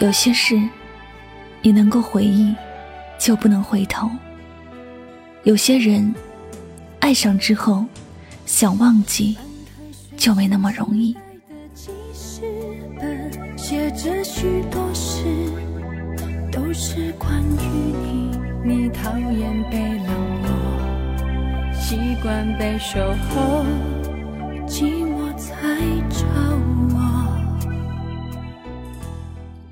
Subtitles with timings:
[0.00, 0.58] 有些事，
[1.60, 2.54] 你能够回忆，
[3.18, 4.08] 就不能回头；
[5.42, 6.14] 有些人，
[7.00, 7.84] 爱上之后，
[8.46, 9.36] 想忘记，
[10.16, 11.14] 就没那么容易。
[13.58, 15.22] 写着许多事，
[16.50, 18.30] 都是关于你。
[18.64, 20.06] 你讨厌被冷
[20.42, 22.98] 落，习惯被守
[23.28, 23.66] 候，
[24.66, 25.54] 寂寞才
[26.08, 26.24] 找
[26.94, 27.09] 我。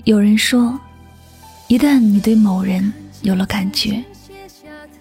[0.08, 0.80] 有人说，
[1.66, 2.90] 一旦你对某人
[3.20, 4.02] 有了感觉，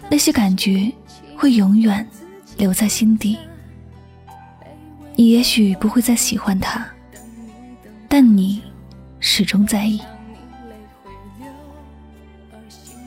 [0.09, 0.91] 那些感觉
[1.33, 2.05] 会永远
[2.57, 3.37] 留在心底。
[5.15, 6.85] 你也许不会再喜欢他，
[8.09, 8.61] 但你
[9.21, 10.01] 始终在意。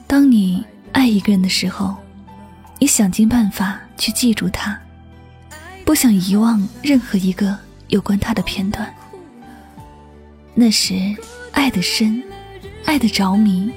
[0.06, 1.94] 当你爱一个人的时候，
[2.78, 4.80] 你想尽办法去记住他，
[5.84, 7.54] 不想遗忘任何一个
[7.88, 8.90] 有关他的片段。
[10.54, 11.14] 那时，
[11.60, 12.22] 爱的深，
[12.86, 13.70] 爱的着迷，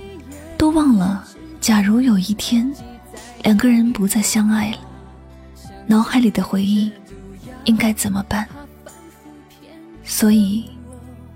[0.57, 1.27] 都忘了。
[1.59, 2.73] 假如有一天，
[3.43, 4.77] 两个人不再相爱了，
[5.85, 6.89] 脑海里的回忆
[7.65, 8.47] 应该怎么办？
[10.05, 10.63] 所以，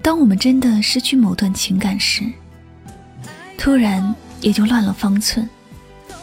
[0.02, 2.24] 当我们真的失去某段情感时，
[3.58, 4.16] 突然。
[4.40, 5.50] 也就乱了方寸，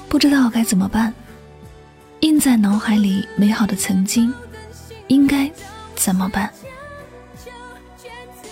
[0.09, 1.12] 不知道该怎么办。
[2.20, 4.33] 印在脑海里美好的曾经，
[5.09, 5.50] 应该
[5.97, 6.48] 怎么办？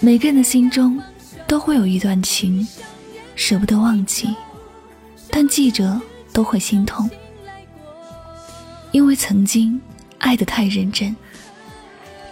[0.00, 1.00] 每个人的心中
[1.52, 2.66] 都会有一段情，
[3.34, 4.34] 舍不得忘记，
[5.28, 6.00] 但记着
[6.32, 7.10] 都会心痛，
[8.90, 9.78] 因为曾经
[10.16, 11.14] 爱得太认真，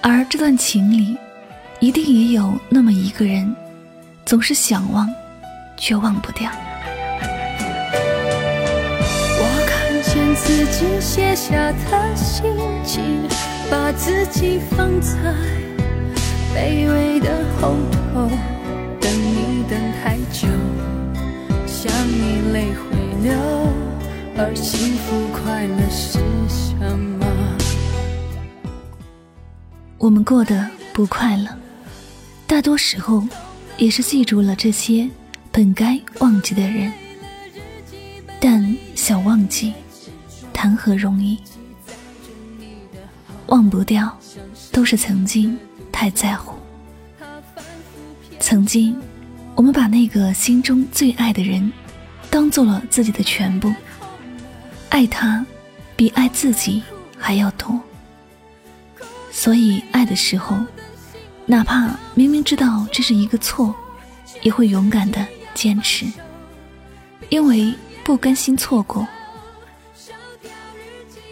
[0.00, 1.18] 而这段情里，
[1.80, 3.54] 一定也有那么一个人，
[4.24, 5.06] 总是想忘，
[5.76, 6.50] 却忘不掉。
[9.36, 12.42] 我看见自己写下的心
[12.86, 13.28] 情，
[13.70, 15.12] 把自己放在
[16.54, 17.76] 卑微的后
[18.14, 18.30] 头，
[19.00, 20.46] 等你等太久，
[21.66, 22.82] 想你泪会
[23.22, 23.32] 流，
[24.36, 26.18] 而幸福快乐是
[26.48, 27.26] 什么？
[29.98, 31.48] 我们过得不快乐，
[32.46, 33.26] 大多时候
[33.78, 35.08] 也是记住了这些
[35.50, 36.92] 本该忘记的人，
[38.38, 39.72] 但想忘记。
[40.52, 41.38] 谈何容易？
[43.46, 44.14] 忘不掉，
[44.70, 45.58] 都是曾经
[45.90, 46.59] 太在乎。
[48.40, 48.96] 曾经，
[49.54, 51.70] 我们把那个心中最爱的人，
[52.30, 53.72] 当做了自己的全部，
[54.88, 55.44] 爱他
[55.94, 56.82] 比爱自己
[57.18, 57.78] 还要多。
[59.30, 60.56] 所以，爱的时候，
[61.44, 63.74] 哪怕明明知道这是一个错，
[64.42, 65.24] 也会勇敢的
[65.54, 66.06] 坚持，
[67.28, 67.72] 因为
[68.02, 69.06] 不甘心错过。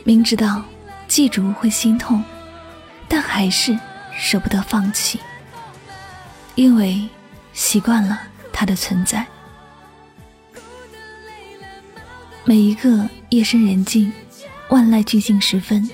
[0.04, 0.62] 明知道
[1.08, 2.22] 记住会心痛，
[3.08, 3.76] 但还是
[4.16, 5.18] 舍不得放弃，
[6.58, 7.08] 因为
[7.52, 8.20] 习惯了
[8.52, 9.24] 他的存在。
[12.44, 14.12] 每一个夜深人静、
[14.68, 15.88] 万籁俱静时分，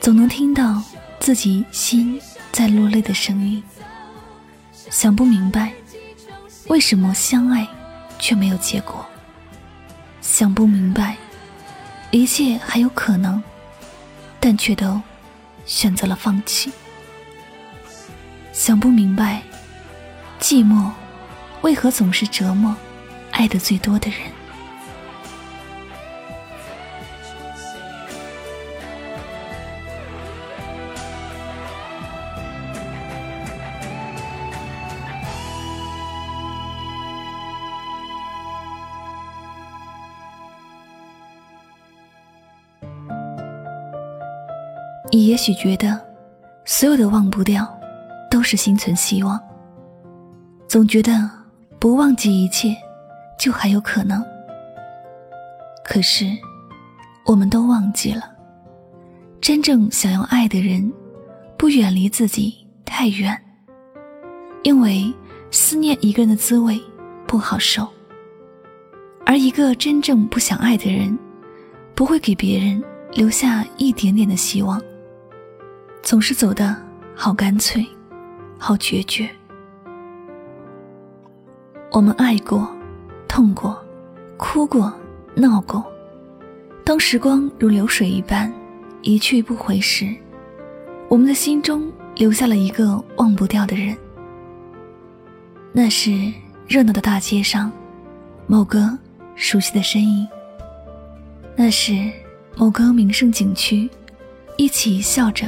[0.00, 0.82] 总能听到
[1.20, 2.18] 自己心
[2.50, 3.62] 在落泪的声音。
[4.88, 5.70] 想不明白，
[6.68, 7.68] 为什么相爱
[8.18, 9.04] 却没有结果？
[10.22, 11.14] 想不明白。
[12.10, 13.42] 一切还有可能，
[14.40, 14.98] 但却都
[15.66, 16.72] 选择了放弃。
[18.54, 19.42] 想不明白，
[20.44, 20.90] 寂寞
[21.62, 22.76] 为何总是折磨
[23.30, 24.18] 爱的最多的人。
[45.10, 45.98] 你也许觉得，
[46.66, 47.66] 所有的忘不掉，
[48.30, 49.40] 都是心存希望。
[50.74, 51.30] 总觉得
[51.78, 52.76] 不忘记一切，
[53.38, 54.20] 就还有可能。
[55.84, 56.26] 可是，
[57.24, 58.28] 我们都忘记了，
[59.40, 60.92] 真正想要爱的人，
[61.56, 63.40] 不远离自己太远。
[64.64, 65.14] 因为
[65.52, 66.82] 思念一个人的滋味
[67.24, 67.88] 不好受，
[69.24, 71.16] 而一个真正不想爱的人，
[71.94, 72.82] 不会给别人
[73.12, 74.82] 留下一点点的希望。
[76.02, 76.76] 总是走的
[77.14, 77.86] 好干脆，
[78.58, 79.30] 好决绝。
[81.94, 82.68] 我们爱过，
[83.28, 83.80] 痛过，
[84.36, 84.92] 哭过，
[85.36, 85.84] 闹过。
[86.84, 88.52] 当时光如流水一般
[89.02, 90.12] 一去不回时，
[91.08, 93.96] 我们的心中留下了一个忘不掉的人。
[95.72, 96.10] 那是
[96.66, 97.70] 热闹的大街上，
[98.48, 98.98] 某个
[99.36, 100.26] 熟悉的身影。
[101.54, 102.10] 那是
[102.56, 103.88] 某个名胜景区，
[104.56, 105.46] 一起笑着。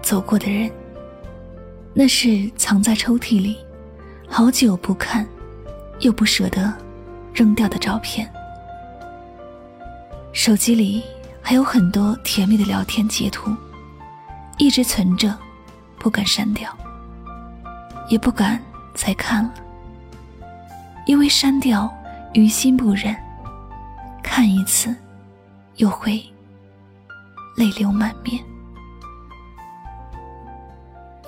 [0.00, 0.70] 走过的人，
[1.92, 3.58] 那是藏在抽屉里，
[4.26, 5.24] 好久不看，
[6.02, 6.72] 又不舍得
[7.32, 8.30] 扔掉的照片。
[10.32, 11.02] 手机里
[11.40, 13.54] 还有很多甜蜜的聊天截图，
[14.58, 15.36] 一直存着，
[15.98, 16.70] 不敢删掉，
[18.08, 18.60] 也不敢
[18.94, 19.54] 再看了，
[21.06, 21.92] 因为删掉
[22.34, 23.14] 于心不忍，
[24.22, 24.94] 看一次
[25.76, 26.22] 又会
[27.56, 28.42] 泪流满面。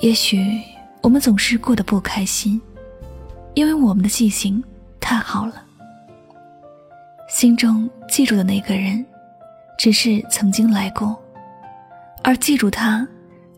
[0.01, 0.61] 也许
[1.03, 2.61] 我们总是过得不开心，
[3.55, 4.63] 因为我们的记性
[5.01, 5.65] 太好了。
[7.29, 9.05] 心中记住的那个人，
[9.79, 11.17] 只是曾经来过，
[12.23, 13.07] 而记住他，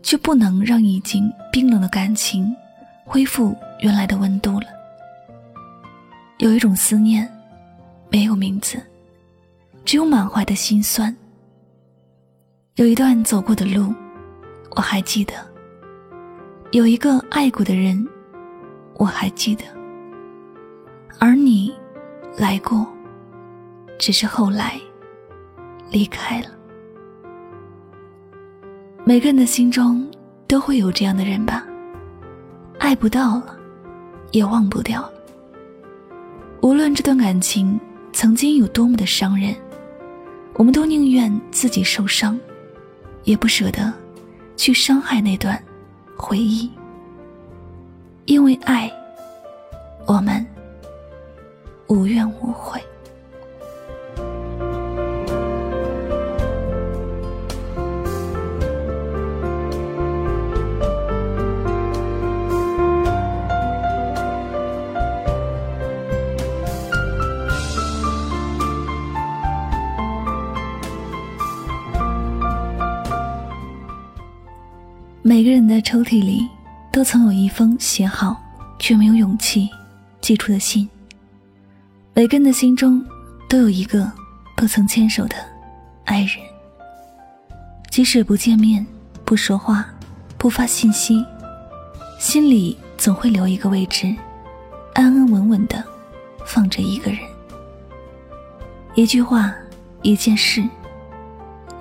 [0.01, 2.55] 却不能让已经冰冷的感情
[3.05, 4.67] 恢复原来的温度了。
[6.37, 7.29] 有一种思念，
[8.09, 8.81] 没有名字，
[9.83, 11.15] 只有满怀的心酸。
[12.75, 13.93] 有一段走过的路，
[14.75, 15.33] 我还记得。
[16.71, 18.07] 有一个爱过的人，
[18.95, 19.63] 我还记得。
[21.19, 21.73] 而你，
[22.37, 22.85] 来过，
[23.97, 24.79] 只是后来
[25.89, 26.47] 离开了。
[29.03, 30.05] 每个人的心中
[30.47, 31.65] 都会有这样的人吧，
[32.79, 33.57] 爱不到了，
[34.31, 35.13] 也忘不掉了。
[36.61, 37.79] 无论这段感情
[38.11, 39.55] 曾经有多么的伤人，
[40.53, 42.39] 我们都宁愿自己受伤，
[43.23, 43.91] 也不舍得
[44.55, 45.61] 去伤害那段。
[46.19, 46.69] 回忆，
[48.25, 48.91] 因为爱，
[50.07, 50.43] 我们
[51.87, 52.81] 无怨无悔。
[75.21, 76.47] 每个人的抽屉里，
[76.91, 78.41] 都曾有一封写好
[78.79, 79.69] 却没有勇气
[80.21, 80.89] 寄出的信。
[82.17, 82.99] 每个人的心中，
[83.47, 84.11] 都有一个
[84.55, 85.35] 不曾牵手的
[86.05, 86.31] 爱人。
[87.91, 88.83] 即使不见面、
[89.23, 89.85] 不说话、
[90.35, 91.23] 不发信息，
[92.17, 94.07] 心里总会留一个位置，
[94.95, 95.83] 安安稳稳的
[96.43, 97.19] 放着一个人。
[98.95, 99.53] 一句话，
[100.01, 100.67] 一件事，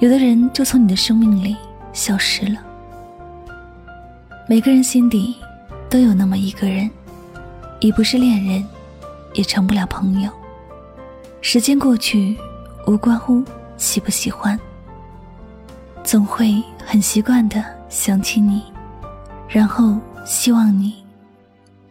[0.00, 1.56] 有的人就从你的生命里
[1.94, 2.62] 消失了。
[4.46, 5.34] 每个人心底
[5.88, 6.90] 都有那么一个人，
[7.80, 8.62] 已不是恋人，
[9.36, 10.30] 也成不了朋友。
[11.40, 12.36] 时间过去，
[12.88, 13.44] 无关乎
[13.76, 14.58] 喜不喜欢，
[16.02, 18.64] 总会很习惯的想起你，
[19.48, 21.04] 然后希望你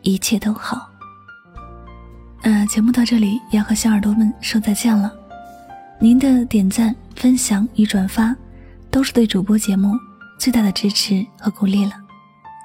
[0.01, 0.89] 一切都好。
[2.41, 5.11] 呃，节目到这里要和小耳朵们说再见了。
[5.99, 8.35] 您的点赞、分享与转发，
[8.91, 9.93] 都是对主播节目
[10.37, 11.93] 最大的支持和鼓励了。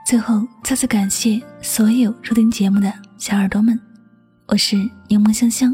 [0.04, 3.78] 最后，再次感谢所有收听节目的小耳朵们，
[4.52, 4.74] 我是
[5.06, 5.72] 柠檬香香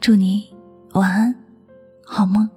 [0.00, 0.52] 祝你
[0.94, 1.32] 晚安
[2.04, 2.50] 好梦。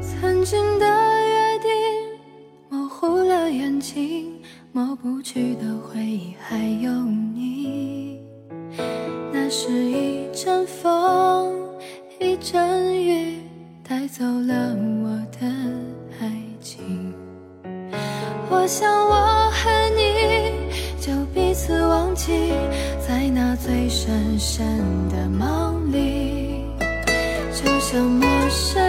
[0.00, 1.68] 曾经的约定
[2.68, 4.43] 模糊了眼睛
[4.76, 8.20] 抹不去的回忆还有你。
[9.32, 11.56] 那是一阵风
[12.18, 13.38] 一阵雨
[13.88, 15.46] 带走了我的
[16.20, 16.28] 爱
[16.60, 17.14] 情。
[18.50, 20.50] 我想我和你
[21.00, 22.32] 就彼此忘记
[22.98, 24.66] 在那最深深
[25.08, 26.64] 的梦里
[27.52, 28.83] 就像陌生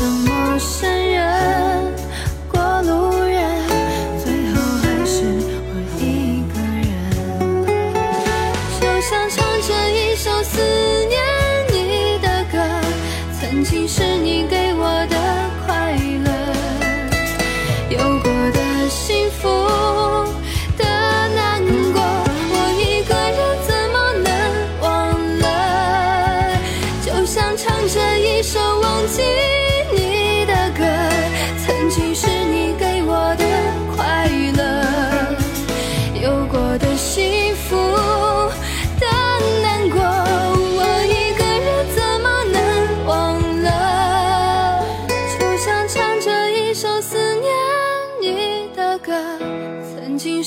[0.00, 0.89] 深深的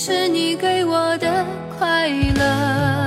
[0.05, 1.45] 是你给我的
[1.77, 3.02] 快乐。